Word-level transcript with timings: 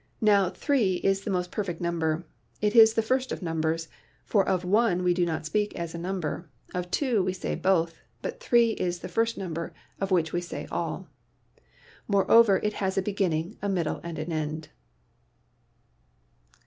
Now, 0.19 0.49
three 0.49 0.95
is 1.03 1.21
the 1.21 1.29
most 1.29 1.51
perfect 1.51 1.79
number— 1.79 2.25
it 2.59 2.75
is 2.75 2.95
the 2.95 3.03
first 3.03 3.31
of 3.31 3.43
numbers, 3.43 3.87
for 4.25 4.43
of 4.49 4.65
one 4.65 5.03
we 5.03 5.13
do 5.13 5.27
not 5.27 5.45
speak 5.45 5.75
as 5.75 5.93
a 5.93 5.99
number, 5.99 6.49
of 6.73 6.89
two 6.89 7.21
we 7.21 7.33
say 7.33 7.53
both, 7.53 7.93
but 8.23 8.39
three 8.39 8.71
is 8.71 9.01
the 9.01 9.07
first 9.07 9.37
number 9.37 9.75
of 9.99 10.09
which 10.09 10.33
we 10.33 10.41
say 10.41 10.65
all. 10.71 11.07
Moreover, 12.07 12.57
it 12.63 12.73
has 12.81 12.97
a 12.97 13.03
beginning, 13.03 13.59
a 13.61 13.69
middle 13.69 14.01
and 14.03 14.17
an 14.17 14.31
end.' 14.31 14.69